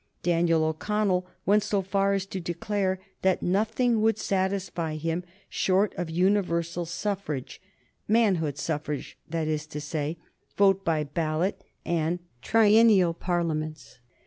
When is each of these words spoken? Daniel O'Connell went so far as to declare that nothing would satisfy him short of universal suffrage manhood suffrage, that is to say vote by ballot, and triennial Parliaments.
Daniel 0.23 0.63
O'Connell 0.63 1.27
went 1.45 1.61
so 1.61 1.83
far 1.83 2.13
as 2.13 2.25
to 2.25 2.39
declare 2.39 2.99
that 3.21 3.43
nothing 3.43 4.01
would 4.01 4.17
satisfy 4.17 4.95
him 4.95 5.23
short 5.47 5.93
of 5.93 6.09
universal 6.09 6.87
suffrage 6.87 7.61
manhood 8.07 8.57
suffrage, 8.57 9.15
that 9.29 9.47
is 9.47 9.67
to 9.67 9.79
say 9.79 10.17
vote 10.57 10.83
by 10.83 11.03
ballot, 11.03 11.63
and 11.85 12.17
triennial 12.41 13.13
Parliaments. 13.13 13.99